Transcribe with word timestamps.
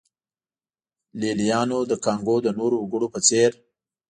لېلیانو 1.19 1.79
د 1.89 1.91
کانګو 2.05 2.35
د 2.45 2.47
نورو 2.59 2.75
وګړو 2.79 3.07
په 3.13 3.19
څېر. 3.27 3.51